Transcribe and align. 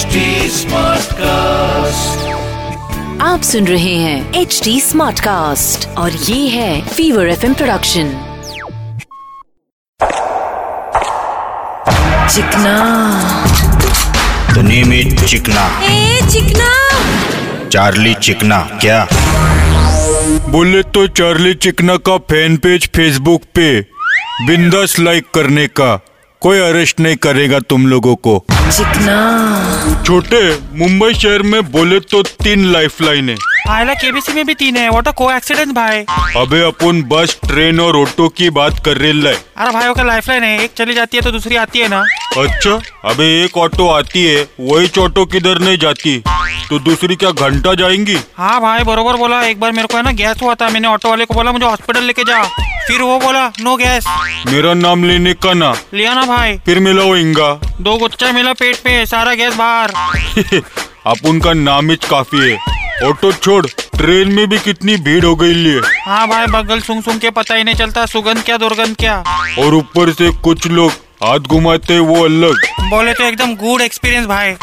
HD 0.00 0.18
Smartcast. 0.50 2.20
आप 3.22 3.40
सुन 3.42 3.66
रहे 3.66 3.94
हैं 3.94 4.34
एच 4.34 4.60
डी 4.64 4.80
स्मार्ट 4.80 5.20
कास्ट 5.20 5.88
और 5.88 6.12
ये 6.12 6.48
है 6.48 6.88
फीवर 6.88 7.28
एफ़ 7.28 7.46
प्रोडक्शन 7.46 8.12
चिकना। 12.34 12.74
The 14.54 14.62
name 14.62 14.92
is 14.92 15.24
चिकना। 15.24 15.80
ए 15.84 16.20
चिकना। 16.32 16.70
चार्ली 17.68 18.14
चिकना 18.14 18.58
क्या? 18.58 19.08
बोले 20.48 20.82
तो 20.82 21.06
चार्ली 21.06 21.54
चिकना 21.54 21.96
का 21.96 22.18
फ़ैन 22.18 22.56
पेज 22.56 22.86
फेसबुक 22.86 23.42
पे। 23.54 23.80
बिंदास 24.46 24.98
लाइक 24.98 25.24
करने 25.34 25.66
का। 25.66 26.00
कोई 26.42 26.58
अरेस्ट 26.60 27.00
नहीं 27.00 27.16
करेगा 27.16 27.58
तुम 27.60 27.86
लोगों 27.86 28.14
को। 28.16 28.32
चिकना 28.50 30.02
छोटे 30.06 30.40
मुंबई 30.74 31.14
शहर 31.14 31.42
में 31.42 31.70
बोले 31.72 31.98
तो 32.02 32.22
तीन 32.22 32.64
लाइफ 32.72 33.00
लाइन 33.02 33.28
है 33.28 33.36
आयला 33.68 33.94
केबीसी 33.94 34.32
में 34.32 34.44
भी 34.46 34.54
तीन 34.54 34.76
है। 34.76 34.88
व्हाट 34.90 35.08
अ 35.08 35.10
को 35.12 35.30
एक्सीडेंट 35.32 35.74
भाई। 35.74 35.98
अबे 36.36 36.60
अपन 36.62 37.02
बस 37.02 37.36
ट्रेन 37.46 37.80
और 37.80 37.96
ऑटो 37.96 38.28
की 38.28 38.48
बात 38.50 38.84
कर 38.84 38.96
रहे 38.96 39.12
हैं 39.12 39.34
अरे 39.56 39.70
भाई 39.70 39.92
का 39.94 40.02
लाइफ 40.02 40.28
लाइन 40.28 40.44
है। 40.44 40.64
एक 40.64 40.72
चली 40.76 40.94
जाती 40.94 41.16
है 41.16 41.22
तो 41.22 41.30
दूसरी 41.30 41.56
आती 41.56 41.78
है 41.78 41.88
ना। 41.88 42.00
अच्छा 42.38 42.80
अबे 43.10 43.28
एक 43.44 43.58
ऑटो 43.58 43.88
आती 43.88 44.24
है 44.26 44.42
वही 44.60 44.90
ऑटो 45.00 45.24
किधर 45.26 45.58
नहीं 45.58 45.78
जाती। 45.78 46.18
तो 46.68 46.78
दूसरी 46.80 47.16
क्या 47.16 47.30
घंटा 47.30 47.74
जाएँगी? 47.74 48.16
हाँ 48.36 48.60
भाई 48.60 48.84
बरोबर 48.84 49.16
बोला। 49.16 49.42
एक 49.42 49.60
बार 49.60 49.72
मेरे 49.72 49.88
को 49.88 49.96
है 49.96 50.02
ना 50.02 50.12
गैस 50.14 50.42
हुआ 50.42 50.54
था। 50.54 50.68
मैंने 50.68 50.88
ऑटो 50.88 51.08
वाले 51.08 51.24
को 51.24 51.34
बोला 51.34 51.52
मुझे 51.52 51.64
हॉस्पिटल 51.66 52.04
लेके 52.04 52.24
जा। 52.24 52.42
फिर 52.86 53.02
वो 53.02 53.18
बोला 53.18 53.46
नो 53.60 53.76
गैस। 53.76 54.04
मेरा 54.46 54.74
नाम 54.74 55.04
लेने 55.04 55.32
का 55.34 55.52
ना। 55.54 55.74
लिया 55.94 56.14
ना 56.14 56.22
भाई। 56.22 56.56
फिर 56.58 56.80
मिला 56.80 57.02
वो 57.02 57.16
इंगा। 57.16 57.52
दो 57.80 57.96
गुच्चा 57.96 58.32
मिला 58.32 58.52
पेट 58.52 58.76
पे 58.76 59.06
सारा 59.06 59.34
गैस 59.34 59.54
बाहर। 59.54 59.90
अपन 61.06 61.28
उनका 61.28 61.52
नाम 61.52 61.90
ही 61.90 61.96
काफ़ी 61.96 62.50
है। 62.50 62.58
ऑटो 63.08 63.32
छोड़ 63.32 63.66
ट्रेन 63.66 64.32
में 64.32 64.46
भी 64.48 64.58
कितनी 64.58 64.96
भीड़ 64.96 65.24
हो 65.24 65.34
गई 65.36 65.54
लिए। 65.54 65.80
हाँ 66.06 66.28
भाई 66.28 66.46
बगल 66.46 66.80
सुन 66.80 67.00
सुन 67.00 67.18
के 67.18 67.30
पता 67.30 67.54
ही 67.54 67.64
नहीं 67.64 67.74
चलता 67.74 68.06
सुगंध 68.06 68.42
क्या 68.44 68.56
दुर्गंध 68.56 68.96
क्या। 68.96 69.16
और 69.58 69.74
ऊपर 69.74 70.12
से 70.12 70.30
कुछ 70.30 70.66
लोग 70.66 70.92
हाथ 71.24 71.38
घुमाते 71.38 71.98
वो 71.98 72.24
अलग। 72.24 72.66
बोले 72.90 73.12
तो 73.12 73.24
एकदम 73.24 73.54
गुड 73.54 73.80
एक्सपीरियंस 73.80 74.26
भाई। 74.26 74.54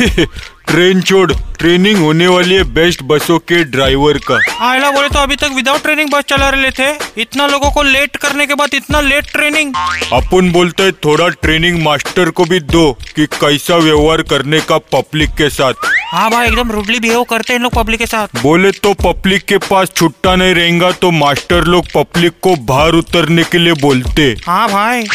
ट्रेन 0.66 1.00
छोड़। 1.00 1.32
ट्रेनिंग 1.58 1.98
होने 1.98 2.26
वाली 2.26 2.54
है 2.54 2.62
बेस्ट 2.74 3.02
बसों 3.02 3.38
के 3.40 3.62
ड्राइवर 3.64 4.18
का। 4.26 4.38
आयला 4.60 4.90
बोले 4.90 5.08
तो 5.08 5.18
अभी 5.18 5.36
तक 5.36 5.52
विदाउट 5.56 5.82
ट्रेनिंग 5.82 6.10
बस 6.10 6.24
चला 6.28 6.48
रहे 6.48 6.70
थे। 6.70 6.88
इतना 7.22 7.46
लोगों 7.46 7.70
को 7.70 7.82
लेट 7.82 8.16
करने 8.16 8.46
के 8.46 8.54
बाद 8.54 8.74
इतना 8.74 9.00
लेट 9.00 9.30
ट्रेनिंग 9.32 9.72
अपन 10.12 10.50
बोलते 10.52 10.82
है 10.82 10.92
थोड़ा 11.04 11.28
ट्रेनिंग 11.28 11.82
मास्टर 11.82 12.30
को 12.30 12.44
भी 12.44 12.60
दो 12.60 12.92
कि 13.16 13.26
कैसा 13.34 13.76
व्यवहार 13.76 14.22
करने 14.22 14.60
का 14.60 14.78
पब्लिक 14.92 15.30
के 15.30 15.48
साथ। 15.50 15.88
हाँ 16.12 16.30
भाई 16.30 16.46
एकदम 16.46 16.70
रूडली 16.72 17.00
बिहेव 17.00 17.22
करते 17.24 17.52
हैं 17.52 17.60
लोग 17.60 17.72
पब्लिक 17.74 17.98
के 17.98 18.06
साथ। 18.06 18.42
बोले 18.42 18.70
तो 18.72 18.94
पब्लिक 19.02 19.44
के 19.44 19.58
पास 19.70 19.92
छुट्टा 19.96 20.36
नहीं 20.36 20.54
रहेगा 20.54 20.90
तो 20.92 21.10
मास्टर 21.12 21.64
लोग 21.66 21.86
पब्लिक 21.94 22.32
को 22.42 22.54
बाहर 22.66 22.94
उतरने 22.94 23.44
के 23.44 23.58
लिए 23.58 23.72
बोलते। 23.80 24.34
हाँ 24.46 24.68
भाई। 24.68 25.06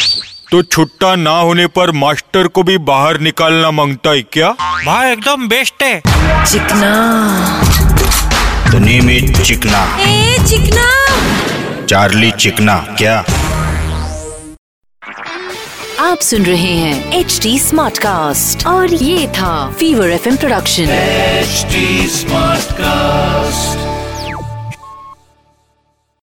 तो 0.52 0.62
छुट्टा 0.62 1.16
ना 1.16 1.32
होने 1.32 1.68
पर 1.68 1.92
मास्टर 1.92 2.48
को 2.48 2.64
भी 2.64 2.78
बाहर 2.78 3.20
निकालना 3.20 3.72
माँगता 3.72 4.10
है 4.10 4.22
क्या? 4.22 4.50
भाई 4.86 5.12
एकदम 5.12 5.48
बेस्ट 5.48 5.84
है। 5.84 6.02
चिकना। 6.46 6.92
द 8.72 8.76
नेम 8.76 9.10
इज़ 9.10 9.42
चिकना। 9.42 9.98
ए 10.00 10.38
चिकना। 10.50 10.88
चार्ली 11.86 12.32
चिकना 12.32 12.76
क्या? 12.98 13.26
आप 16.00 16.20
सुन 16.20 16.44
रहे 16.44 16.74
हैं 16.78 17.14
एच 17.14 17.40
डी 17.44 17.60
स्मार्ट 17.60 17.98
कास्ट 17.98 18.68
और 18.68 18.94
ये 18.94 19.28
था 19.28 19.72
Fever 19.80 20.10
FM 20.10 20.36
production 20.36 20.86
HD 21.44 21.78
Smartcast. 22.20 22.71